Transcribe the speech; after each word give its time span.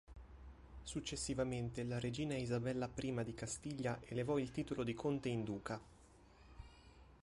Successivamente, 0.81 1.83
la 1.83 1.99
Regina 1.99 2.35
Isabella 2.35 2.89
I 2.97 3.21
di 3.23 3.35
Castiglia 3.35 3.99
elevò 4.07 4.39
il 4.39 4.49
titolo 4.49 4.81
di 4.81 4.95
Conte 4.95 5.29
in 5.29 5.43
Duca. 5.43 5.79